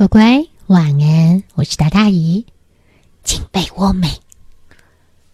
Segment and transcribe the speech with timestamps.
[0.00, 1.42] 乖乖，晚安！
[1.56, 2.46] 我是大大姨，
[3.22, 4.08] 进被窝没？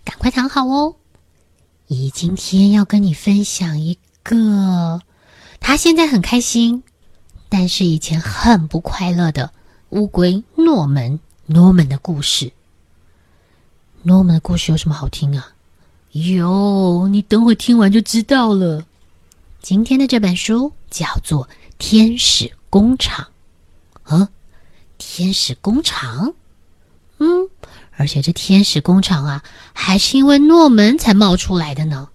[0.05, 0.97] 赶快躺好哦。
[1.87, 5.01] 姨今天要跟你分享一个，
[5.61, 6.83] 他现在很开心，
[7.49, 9.53] 但是以前很不快乐的
[9.91, 11.21] 乌龟诺门。
[11.47, 12.53] 诺门的故事。
[14.03, 15.53] 诺门的故事有什么好听啊？
[16.11, 18.85] 有，你等会听完就知道了。
[19.63, 21.47] 今天的这本书叫做
[21.79, 23.29] 《天使工厂》。
[24.17, 24.29] 啊，
[24.99, 26.35] 天使工厂？
[27.19, 27.49] 嗯，
[27.97, 32.09] 而且这天使工厂啊，还是因为诺门才冒出来的呢。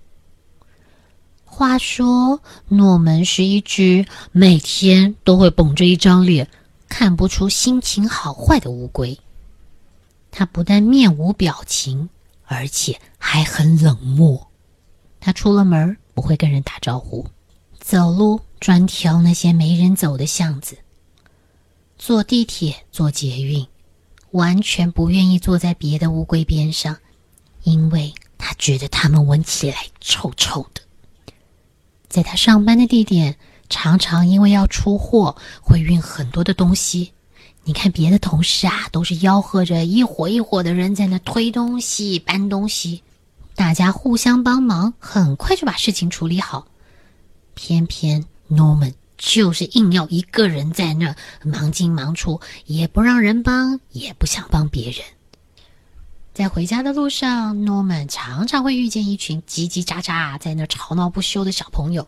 [1.46, 6.48] 话说，诺门是一只每天都会绷着一张脸。
[6.90, 9.18] 看不出心情好坏的乌龟，
[10.30, 12.10] 它不但面无表情，
[12.44, 14.50] 而且还很冷漠。
[15.22, 17.26] 它出了门不会跟人打招呼，
[17.80, 20.78] 走路专挑那些没人走的巷子。
[22.04, 23.68] 坐地铁、坐捷运，
[24.32, 26.98] 完全不愿意坐在别的乌龟边上，
[27.62, 30.82] 因为他觉得它们闻起来臭臭的。
[32.10, 33.38] 在他上班的地点。
[33.70, 37.14] 常常因为要出货，会运很多的东西。
[37.64, 43.02] 你看别的同事啊，都是吆喝着一伙一伙的人在那推东西、搬东西，
[43.56, 46.68] 大家互相帮忙，很快就把事情处理好。
[47.54, 55.06] 偏偏 Norman 就是硬要一个人在那忙进忙出，也不让人帮，也不想帮别人。
[56.34, 62.08] 在回家的路上，Norman 常常会遇见一群叽叽喳喳在那吵闹不休的小朋友。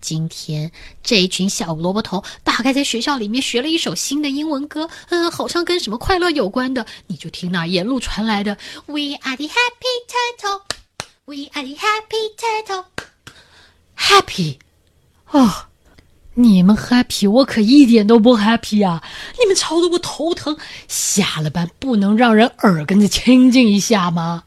[0.00, 6.86] 今天这一群小萝卜头大概在学校里面学了一首新的英文歌，嗯，好像跟什么快乐有关的。
[7.06, 10.62] 你就听那沿路传来的 “We are the happy turtle,
[11.26, 12.86] we are the happy turtle,
[13.94, 14.56] happy”。
[15.32, 15.66] 哦，
[16.34, 19.02] 你们 happy，我可一点都不 happy 啊！
[19.38, 20.56] 你们吵得我头疼。
[20.88, 24.44] 下了班不能让人耳根子清净一下吗？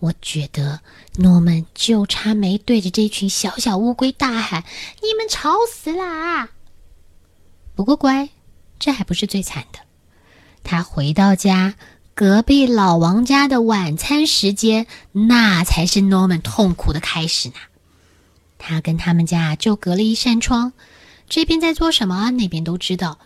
[0.00, 0.80] 我觉得
[1.16, 4.64] 诺曼就差没对着这群小小乌龟大喊
[5.02, 6.50] ：“你们吵死啦！”
[7.74, 8.28] 不过乖，
[8.78, 9.78] 这还不是最惨的。
[10.62, 11.74] 他回到家，
[12.14, 17.54] 隔壁老王家的晚餐时间，那才是诺曼痛苦的开始呢。
[18.58, 20.72] 他跟他们家就隔了一扇窗，
[21.34, 23.18] 这边在做什么，那边都知道。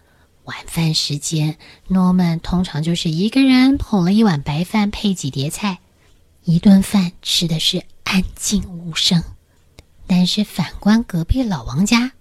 [0.45, 1.59] 晚饭时间，
[1.89, 5.81] 诺曼通常就是一个人捧了一碗白饭，配几碟菜。
[6.43, 9.23] 一顿饭吃的是安静无声，
[10.07, 12.13] 但是反观隔壁老王家，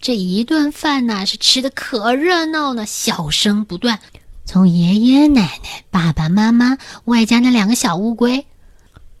[0.00, 3.98] 这一顿饭呐是吃的可热闹了，笑声不断。
[4.44, 8.46] 从爷爷奶奶、爸爸妈妈，外加那两个小乌龟，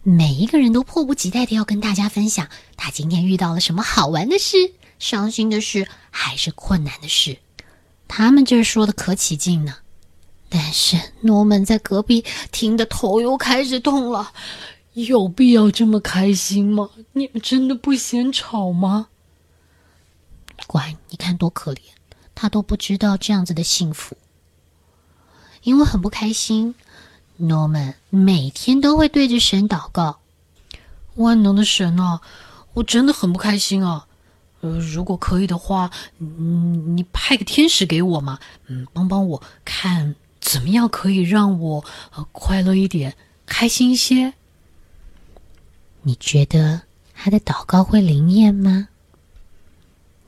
[0.04, 4.56] 每一个人都迫不及待的要跟大家分享他今天遇到了什么好玩的事、
[4.98, 7.38] 伤心的事，还是困难的事。
[8.06, 9.76] 他们这说的可起劲呢。
[10.48, 14.32] 但是诺曼在隔壁听得头又开始痛了，
[14.92, 16.90] 有必要这么开心吗？
[17.12, 19.08] 你们真的不嫌吵吗？
[20.68, 21.80] 乖，你看多可怜，
[22.36, 24.16] 他都不知道这样子的幸福。
[25.62, 26.76] 因为很不开心，
[27.38, 30.20] 诺曼每天都会对着神祷告
[31.16, 32.20] ：“万能的神啊，
[32.74, 34.06] 我真的很不开心啊！
[34.64, 41.82] 呃，如果可以的话，嗯，你派个天使给我嘛，嗯，帮帮我看。”怎么样可以让我
[42.14, 43.16] 呃快乐一点、
[43.46, 44.34] 开心一些？
[46.02, 46.82] 你觉得
[47.14, 48.88] 他的祷告会灵验吗？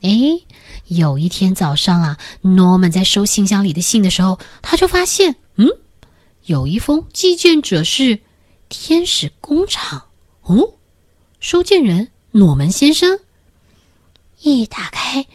[0.01, 0.09] 哎，
[0.87, 5.67] 有一天早上啊，Norman 在收信箱里的信的时候，他就发现，嗯，
[6.45, 8.19] 有一封寄件者是
[8.69, 10.07] 天使工厂
[10.41, 10.73] 哦，
[11.39, 13.19] 收件人诺门先生。
[14.41, 15.25] 一打开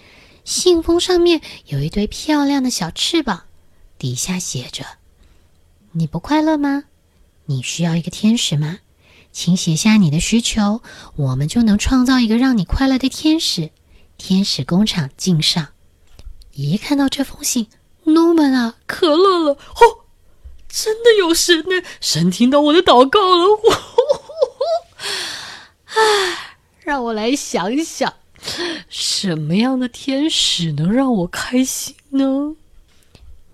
[0.45, 3.45] 信封，上面有一对漂亮的小翅膀。
[3.99, 4.85] 底下写着
[5.93, 6.85] ：“你不快乐吗？
[7.47, 8.79] 你需要一个天使吗？
[9.33, 10.83] 请写下你的需求，
[11.17, 13.71] 我们就能创造一个让你快乐的天使。
[14.19, 15.69] 天使工厂敬上。”
[16.55, 17.69] 一看到这封信
[18.05, 19.53] ，Norman 啊，可乐了！
[19.53, 20.05] 哦，
[20.69, 21.83] 真的有神呢！
[22.01, 23.59] 神听到我的祷告了！
[25.87, 28.13] 唉， 让我来想一想，
[28.89, 32.55] 什么样的天使能让我开心呢？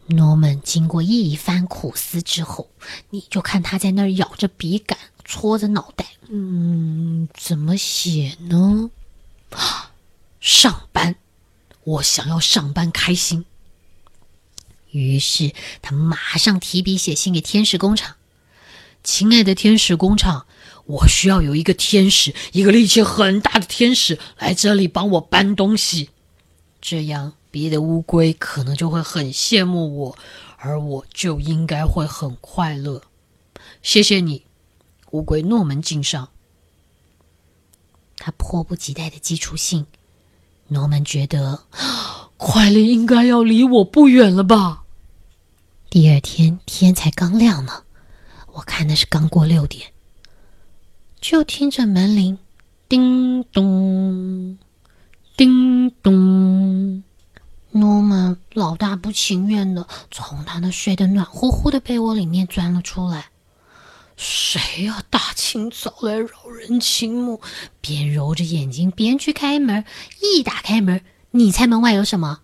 [0.07, 2.71] 诺曼经过一番苦思之后，
[3.11, 6.07] 你就看他在那儿咬着笔杆，搓着脑袋。
[6.31, 8.91] 嗯，怎么写呢？
[10.41, 11.17] 上班，
[11.85, 13.45] 我想要上班开心。
[14.91, 15.53] 于是
[15.83, 18.17] 他马上提笔写信给天使工厂
[19.05, 20.47] ：“亲爱的天使工厂，
[20.89, 26.09] 我需要有一个天使，一个力气很大的天使来这里帮我搬东西，
[26.81, 30.19] 这样别的乌龟可能就会很羡慕我，
[30.57, 33.03] 而我就应该会很快乐。
[33.83, 34.47] 谢谢你，
[35.11, 36.31] 乌龟诺门敬上。
[38.17, 39.87] 他迫不及待的寄出信。
[40.69, 41.65] 诺门觉得
[42.39, 44.85] 快乐应该要离我不远了吧？
[45.91, 47.85] 第二天天才刚亮呢，
[48.55, 49.93] 我看的是刚过六点，
[51.21, 52.39] 就听着门铃
[52.89, 54.59] 叮咚
[55.37, 57.03] 叮咚。
[57.73, 63.27] 诺曼老大不情愿的从他那睡得暖乎乎的被窝里面钻了出来。
[64.17, 65.03] 谁呀？
[65.11, 67.39] 大清早来扰人清梦，
[67.81, 69.85] 边揉着眼睛边去开门。
[70.21, 72.41] 一打开门，你猜门外有什么？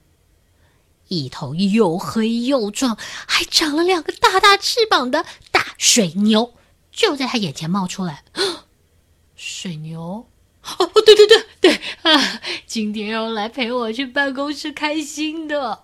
[1.09, 6.53] 一头又黑又壮，还长了两个大大翅膀的大水牛，
[6.95, 8.23] 就在他眼前冒出来。
[9.37, 10.27] 水牛？
[10.79, 12.41] 哦，对对对对啊！
[12.67, 15.81] 今天要来陪我去办公室开心的。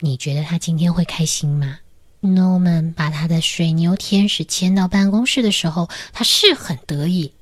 [0.00, 1.78] 你觉得他今天会开心吗
[2.20, 7.32] ？Norman 把他的水牛天使牵到办公室的时候，他是很得意。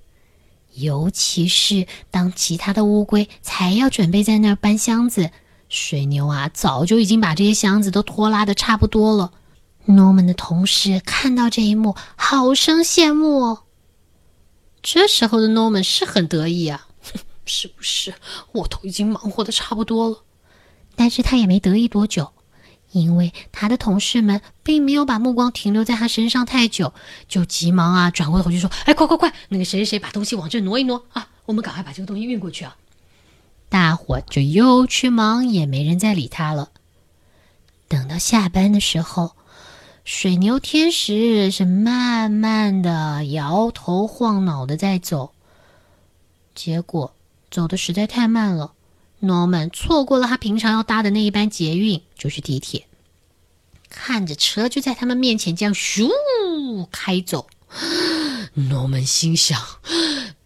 [0.74, 5.32] 尤其是当其他的乌龟才要准备在那儿搬箱子，
[5.68, 9.32] 水牛啊早就已经把这些箱子都拖拉的差不多了。
[9.90, 13.62] Norman 的同事看到这一幕，好生羡慕哦。
[14.82, 16.88] 这时候的 Norman 是很得意啊，
[17.44, 18.14] 是不是？
[18.52, 20.24] 我都已经忙活的差不多了，
[20.96, 22.32] 但是他也没得意多久。
[22.92, 26.92] 因为他的同事们并没有把目光停留在他身上太久，
[27.28, 32.76] 就急忙啊转过头去说：“哎，快快快，那个谁谁谁把东西往这挪一挪啊，我们赶快把这个东西运过去啊！”
[33.70, 36.70] 大伙就又去忙，也没人再理他了。
[37.86, 39.36] 等到下班的时候，
[40.04, 45.32] 水牛天使是慢慢的摇头晃脑的在走，
[46.54, 47.14] 结果
[47.50, 48.72] 走的实在太慢了。
[49.22, 52.86] Norman 错过了他平常要搭的那一班捷运，就是地铁。
[53.90, 56.08] 看着车就在他们面前这样咻
[56.90, 57.46] 开走
[58.56, 59.60] ，Norman 心想：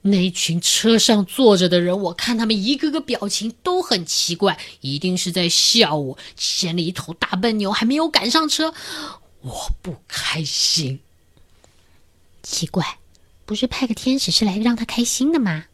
[0.03, 8.75] 那群车上坐着的人，我看他们一个个表情都很奇怪，一定是在笑我牵了一头大笨牛还没有赶上车，
[9.45, 11.01] 我不开心。
[12.43, 12.99] 奇怪，
[13.45, 15.67] 不是派个天使是来让他开心的吗？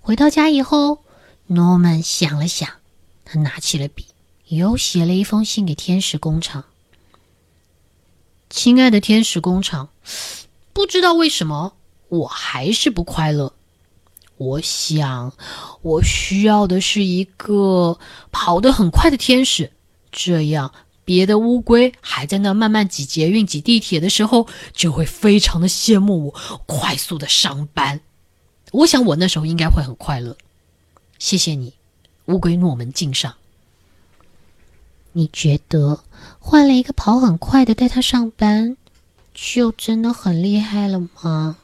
[0.00, 1.04] 回到家以后。
[1.48, 2.68] 诺曼想了想，
[3.24, 4.06] 他拿起了笔，
[4.48, 6.64] 又写了一封信给天使工厂。
[8.50, 9.90] 亲爱的天使工厂，
[10.72, 11.76] 不知道为什么
[12.08, 13.52] 我还是不快乐。
[14.38, 15.32] 我想，
[15.82, 17.96] 我需要的是一个
[18.32, 19.72] 跑得很快的天使，
[20.10, 20.74] 这样
[21.06, 28.00] 别的乌龟还在那慢慢挤捷运、挤地铁的时候，就会非常的羡慕我快速的上班。
[28.72, 30.36] 我想，我那时候应该会很快乐。
[31.18, 31.72] 谢谢你，
[32.26, 33.32] 乌龟诺门敬上。
[35.12, 36.00] 你觉得
[36.40, 38.76] 换了一个跑很快的带他上班，
[39.32, 41.56] 就真的很厉害了吗？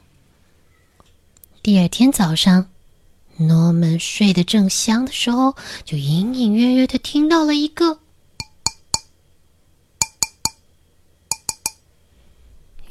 [1.63, 2.69] 第二天早上，
[3.37, 7.99] 诺门睡得正香的时候，就隐隐约约的听到了一个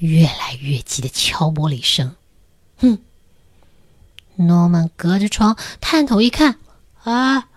[0.02, 2.16] 越来越急的敲玻璃声。
[2.78, 3.00] 哼！
[4.36, 6.58] 诺曼隔着窗探头一看，
[7.04, 7.50] 啊，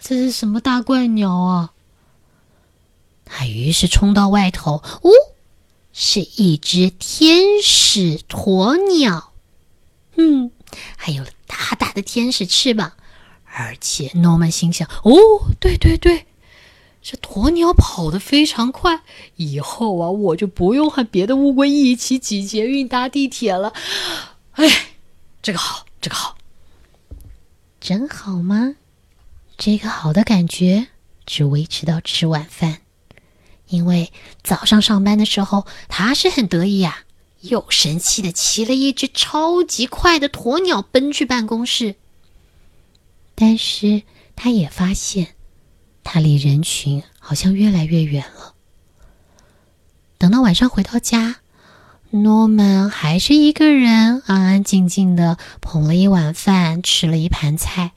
[0.00, 1.72] 这是什么大怪鸟啊？
[3.24, 5.10] 他于是冲到外头，呜，
[5.92, 9.32] 是一只天使鸵鸟，
[10.16, 10.52] 嗯，
[10.96, 12.92] 还有大大的天使翅膀，
[13.44, 15.14] 而且诺曼心想：哦，
[15.58, 16.26] 对对对，
[17.04, 19.02] 这鸵鸟跑得非常快，
[19.36, 23.74] 以后啊，我就不用和别的乌龟一起挤捷运搭地铁了。
[24.52, 24.66] 哎，
[25.42, 25.84] 这个好。
[26.00, 26.36] 这个好，
[27.80, 28.76] 真好吗？
[29.56, 30.88] 这个好的感觉
[31.24, 32.80] 只维持到吃晚饭，
[33.68, 37.04] 因为早上上班的时候他是很得意呀，
[37.40, 41.96] 又神气的骑了一只超级快的鸵鸟奔去办公室。
[43.34, 44.02] 但是
[44.36, 45.33] 他也发现，
[46.04, 48.54] 他离人群好像越来越远了。
[50.18, 51.36] 等到晚上回到家。
[52.10, 57.90] 诺曼还是一个人，安安静静的捧了一碗饭，吃了一盘菜，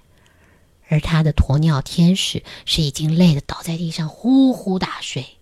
[0.89, 5.37] 而他的鸵鸟天使是已经累得倒在地上呼呼大睡。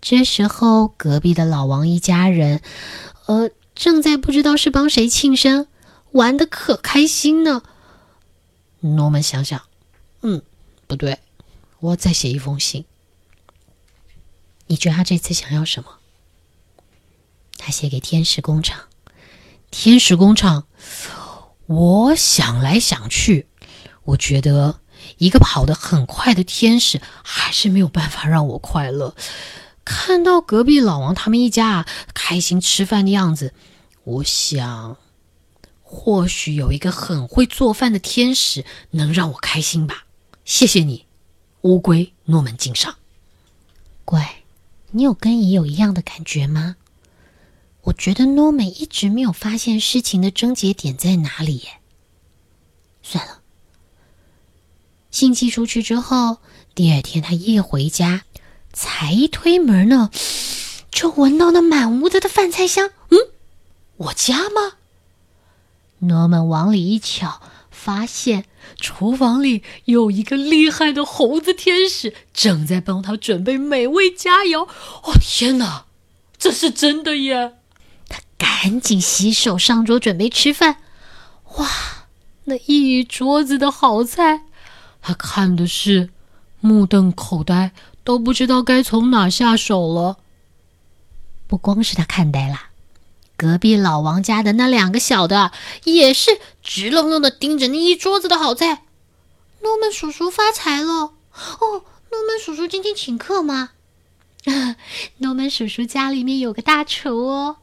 [0.00, 2.62] 这时候，隔壁的老王一家人，
[3.26, 5.66] 呃，正在不知道是帮谁庆生，
[6.12, 7.64] 玩的可开心呢。
[8.78, 9.60] 诺曼想想，
[10.22, 10.40] 嗯，
[10.86, 11.18] 不对，
[11.80, 12.84] 我再写一封信。
[14.66, 15.98] 你觉得他这次想要什么？
[17.56, 18.88] 他写给天使工厂，
[19.70, 20.66] 天使工厂，
[21.66, 23.46] 我想来想去，
[24.04, 24.80] 我觉得
[25.16, 29.16] 一个跑得很快的天使还是没有办法让我快乐。
[29.84, 33.54] 看到隔壁老王他们一家开心吃饭的样子，
[34.04, 34.96] 我想，
[35.82, 40.04] 或许有一个很会做饭的天使能让我开心吧。
[40.44, 41.06] 谢谢你，
[41.62, 42.96] 乌龟诺门敬上。
[44.04, 44.42] 乖，
[44.90, 46.76] 你有跟姨有一样的感觉吗？
[47.82, 51.78] 我觉得诺门一直没有发现事情的症结点在哪里耶。
[53.02, 53.40] 算了，
[55.10, 56.38] 信寄出去之后，
[56.74, 58.24] 第二天他一回家，
[58.72, 60.10] 才一推门呢，
[60.90, 62.90] 就闻到那满屋子的饭菜香。
[63.08, 63.18] 嗯，
[63.96, 64.74] 我家吗？
[66.00, 67.40] 诺门往里一瞧，
[67.88, 68.44] 发现
[68.76, 74.68] 厨房里有一个厉害的猴子天使，正在帮他准备美味佳肴。
[75.04, 75.86] 哦，天哪，
[76.36, 77.54] 这是真的耶！
[78.06, 80.82] 他赶紧洗手上桌准备吃饭。
[81.56, 81.66] 哇，
[82.44, 84.42] 那一桌子的好菜，
[85.00, 86.10] 他看的是
[86.60, 87.72] 目瞪口呆，
[88.04, 90.18] 都不知道该从哪下手了。
[91.46, 92.67] 不光是他看呆了，
[93.38, 95.52] 隔壁老王家的那两个小的
[95.84, 98.82] 也是直愣愣的盯着那一桌子的好菜。
[99.60, 101.14] 诺曼叔叔发财了哦！
[102.10, 103.70] 诺曼叔叔今天请客吗？
[105.18, 107.58] 诺曼叔叔家里面有个大厨哦。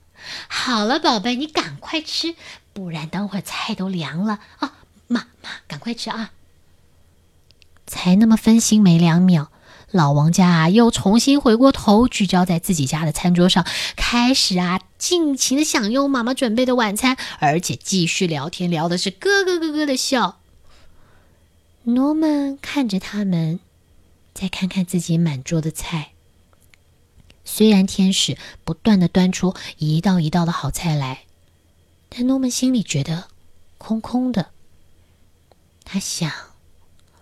[0.47, 2.35] 好了，宝贝，你赶快吃，
[2.71, 4.77] 不然等会儿菜都凉了啊！
[5.07, 6.31] 妈妈，赶快吃啊！
[7.85, 9.51] 才那么分心没两秒，
[9.95, 20.39] 老王家啊又重新回过头，聚焦在自己家的餐桌上，开始啊尽情的享用妈妈准备的晚餐，而且继续聊天，聊的是咯咯咯咯的笑。
[21.83, 23.61] 诺曼看着他们，
[24.33, 26.11] 再看看自己满桌的菜。
[27.45, 31.21] 虽然天使不断的端出一道一道的好菜来，
[32.09, 33.29] 但诺曼心里觉得
[33.77, 34.47] 空空的。
[35.85, 36.29] 他想，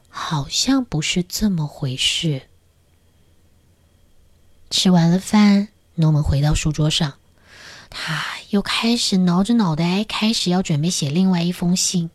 [0.09, 2.47] 好像不是这么回事。
[4.73, 7.13] 吃完了饭，诺曼回到书桌上，
[7.91, 12.09] 他又开始挠着脑袋，开始要准备写另外一封信。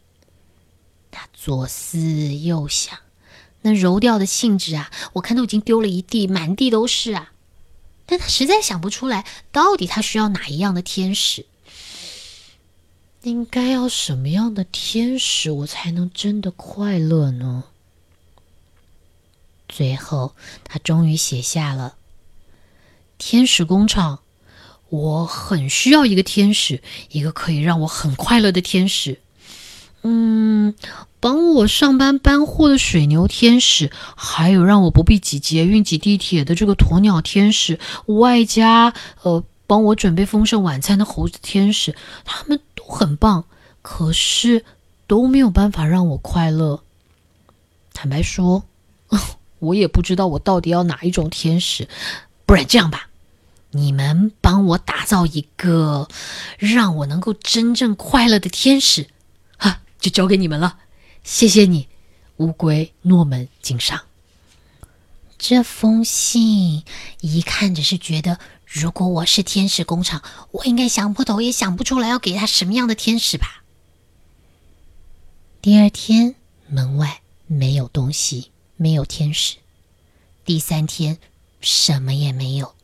[1.12, 2.98] 他左思右想，
[3.62, 7.30] 那揉掉的信纸啊，我看都已经丢了一地，满地都是啊。
[8.06, 11.46] 但他实在想不出来，到底他需要哪一样的天使？
[13.22, 17.62] 应该要什么样的天使，我才能真的快乐呢？
[19.68, 20.34] 最后，
[20.64, 21.94] 他终于写下了
[23.18, 24.20] “天使工厂”。
[24.88, 29.20] 我很需要一个天使，一个可以让我很快乐的天使。
[30.02, 30.74] 嗯。
[31.20, 43.44] 帮我上班搬货的水牛天使，还有让我不必挤捷运、挤地铁的这个鸵鸟天使，外加呃帮我准备丰盛晚餐的猴子天使，他们都很棒，
[43.82, 44.64] 可是
[45.08, 46.84] 都没有办法让我快乐。
[47.92, 48.62] 坦白说，
[49.58, 51.88] 我也不知道我到底要哪一种天使。
[52.46, 53.07] 不然这样吧，
[53.70, 56.08] 你们帮我打造一个
[56.58, 59.08] 让我能够真正快乐的天使，
[59.58, 60.78] 哈，就交给你们了。
[61.22, 61.88] 谢谢你，
[62.38, 64.02] 乌龟诺门敬上。
[65.36, 66.82] 这封信
[67.20, 73.62] 一看着是觉得，如果我是天使工厂，我应该想破头也想不出来要给他什么样的天使吧。
[75.60, 76.34] 第二天
[76.68, 79.56] 门外没有东西，没有天使。
[80.44, 81.18] 第三天
[81.60, 82.74] 什么也没有，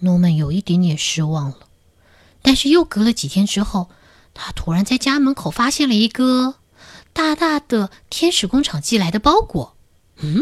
[0.00, 1.68] 诺曼有一点点失望了。
[2.42, 3.90] 但是又隔了几天之后，
[4.34, 6.56] 他突然在家门口发现了一个。
[7.14, 9.74] 大大的天使工厂寄来的包裹，
[10.18, 10.40] 嗯，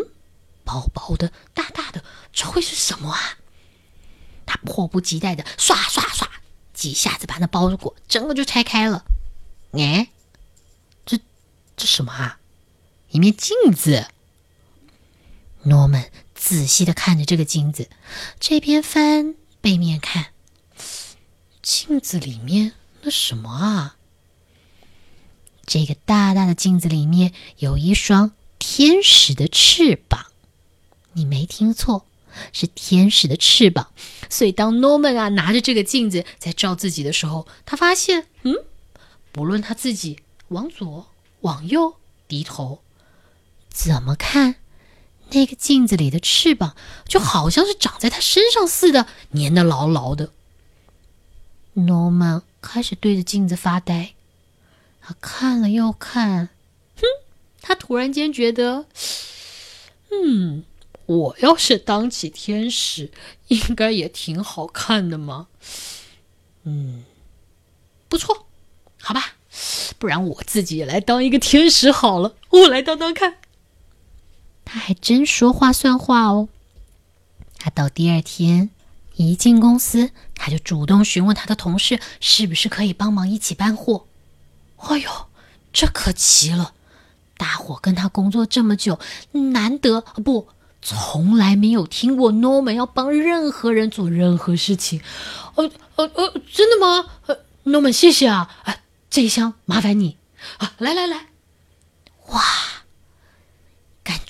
[0.63, 3.39] 薄薄的，大大的，这会是什么啊？
[4.45, 6.29] 他迫不及待的刷刷刷
[6.75, 9.07] 几下子把那包裹整个就拆开了。
[9.73, 10.09] 哎，
[11.07, 11.19] 这
[11.79, 12.41] 这什么啊？
[13.09, 14.09] 一面镜子。
[15.63, 17.89] 诺曼仔细的看着这个镜子，
[18.39, 19.35] 这边翻，
[19.67, 20.27] 背面看，
[21.61, 23.97] 镜子里面那什么啊？
[25.67, 28.31] 这个大大的镜子里面有一双
[28.61, 30.27] 天使的翅膀，
[31.15, 32.07] 你没听错，
[32.53, 33.91] 是天使的翅膀。
[34.31, 38.55] 所以当 Norman 啊拿着这个镜子在照自己的时候，他发现，嗯，
[39.33, 41.09] 不论他自己往左、
[41.41, 41.97] 往右
[42.29, 42.83] 低头，
[43.69, 44.55] 怎么看，
[45.31, 50.31] 那个镜子里的翅膀就好像是长在他身上似的，粘得牢牢的。
[51.75, 54.15] 诺曼开始对着镜子发呆。
[55.01, 56.49] 他看了又看，
[56.97, 57.03] 哼！
[57.61, 58.87] 他突然间觉得，
[60.11, 60.65] 嗯，
[61.07, 63.13] 我要是当起天使，
[63.49, 65.47] 应该也挺好看的嘛。
[66.65, 67.05] 嗯，
[68.09, 68.47] 不错，
[69.01, 69.35] 好吧，
[69.99, 73.39] 不然我自己也来当一个天使好了，我来当当看。
[74.67, 76.51] 他还真说话算话哦。
[77.57, 78.69] 他到第二天
[79.15, 84.07] 一进公司，他就主动询问他的同事是不是可以帮忙一起搬货。
[84.77, 85.11] 哎呦，
[85.73, 86.75] 这可奇了！
[87.39, 88.99] 大伙跟他工作这么久，
[89.33, 90.49] 难得不
[90.83, 95.01] 从来没有听过 Norman 要帮任何人做任何事情。
[95.55, 97.07] 呃呃呃，真的吗？
[97.27, 98.51] 呃，Norman，谢谢啊！
[98.65, 98.77] 啊，
[99.09, 100.19] 这一箱麻烦你
[100.59, 100.75] 啊！
[100.79, 101.27] 来来来，
[102.29, 102.43] 哇！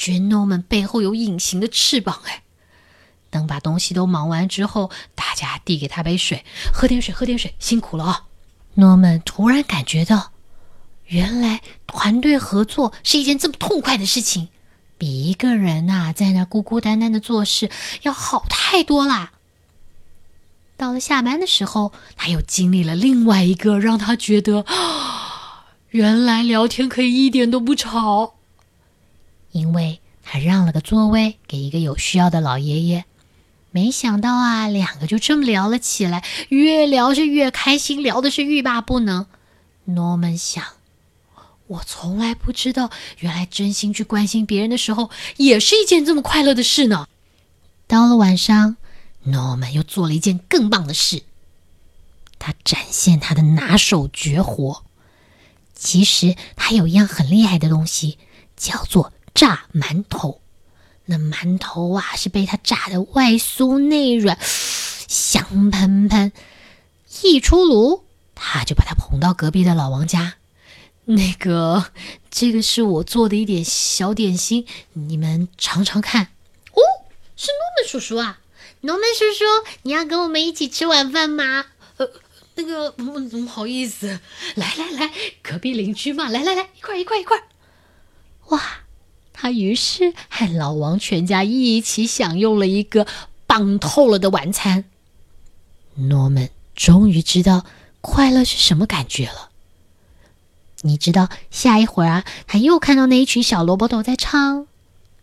[0.07, 2.43] 觉 Norman 背后有隐形的翅膀哎！
[3.29, 8.25] 等把东西都忙完之后，大家递给他杯水，喝点水，喝点水，辛苦了啊
[8.77, 10.31] ！Norman 突然感觉到，
[11.07, 14.49] 原来团队合作是一件这么痛快的事情，
[14.97, 17.69] 比一个人呐在那孤孤单单的做事
[18.03, 19.33] 要好太多啦。
[20.77, 24.65] 到了下班的时候，他又经历了另外一个让他觉得，
[25.91, 28.35] 原来聊天可以一点都不吵。
[29.57, 33.05] 因为他让了个座位给一个有需要的老爷爷，
[33.71, 39.27] 没想到啊，两个就这么聊了起来，越聊是越开心，聊的是欲罢不能。
[39.85, 40.63] 诺曼想，
[41.69, 47.09] 我从来不知道，原来真心去关心别人的时候，也是一件这么快乐的事呢。
[47.87, 48.77] 到了晚上，
[49.23, 51.23] 诺曼又做了一件更棒的事，
[52.39, 54.85] 他展现他的拿手绝活。
[55.75, 58.19] 其实他有一样很厉害的东西，
[58.55, 59.13] 叫做。
[59.37, 60.41] 炸馒头，
[61.05, 66.33] 那馒头啊是被他炸的外酥内软，香喷喷。
[67.23, 70.35] 一出炉，他就把它捧到隔壁的老王家。
[71.05, 71.93] 那个，
[72.31, 76.29] 这个是我做的一点小点心，你们尝尝看。
[76.73, 76.81] 哦，
[77.37, 78.41] 是诺曼叔叔啊！
[78.81, 79.45] 诺曼叔叔，
[79.83, 81.67] 你要跟我们一起吃晚饭吗？
[81.99, 82.11] 呃，
[82.55, 84.19] 那个，不好意思。
[84.55, 85.13] 来来来，
[85.43, 87.41] 隔壁邻居嘛，来来来，一块一块一块。
[88.49, 88.61] 哇！
[89.39, 93.07] 他于是和老王全家一起享用了一个
[93.47, 94.85] 棒透了的晚餐。
[95.97, 97.67] 诺曼终于知道
[98.01, 99.51] 快乐是什么感觉了。
[100.81, 104.67] 你知道，下一会儿啊，他又看到那一群小萝卜头在唱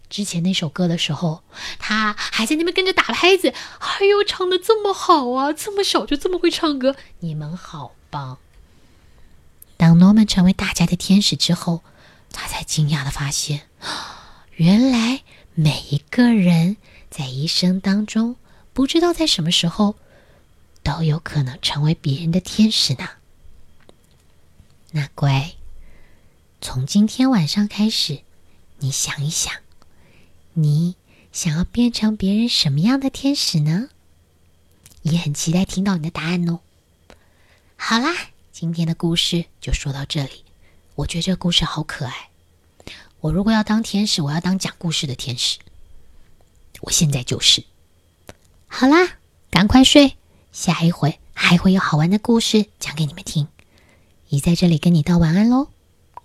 [0.09, 1.41] 之前那首歌的时候，
[1.79, 3.49] 他还在那边跟着打拍子。
[3.79, 5.51] 哎呦，唱的这么好啊！
[5.51, 8.37] 这么小就这么会唱歌，你们好棒！
[9.75, 11.81] 当诺曼成为大家的天使之后。
[12.35, 13.61] 他才惊讶的发现，
[14.55, 15.23] 原来
[15.55, 16.77] 每一个人
[17.09, 18.35] 在一生当中，
[18.73, 19.95] 不知道在什么时候，
[20.81, 23.09] 都有可能成为别人的天使呢。
[24.91, 25.55] 那乖，
[26.61, 28.21] 从今天晚上开始，
[28.79, 29.53] 你想一想，
[30.53, 30.95] 你
[31.31, 33.89] 想要变成别人什么样的天使呢？
[35.01, 36.59] 也很期待听到你的答案哦。
[37.75, 38.13] 好啦，
[38.51, 40.45] 今天的故事就说到这里。
[40.95, 42.29] 我觉得这个故事好可爱。
[43.23, 45.57] 我如果要当天使，我要当讲故事的天使。
[46.81, 47.63] 我现在就是。
[48.67, 49.13] 好啦，
[49.49, 50.17] 赶快睡，
[50.51, 53.47] 下一回还会有好玩的故事讲给你们听。
[54.27, 55.69] 姨在这里跟你道晚安喽，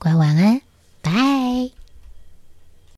[0.00, 0.60] 乖晚安，
[1.00, 1.77] 拜。